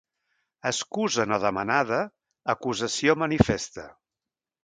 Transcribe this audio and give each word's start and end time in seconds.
Excusa 0.69 1.25
no 1.31 1.37
demanada, 1.43 1.99
acusació 2.55 3.17
manifesta. 3.27 3.87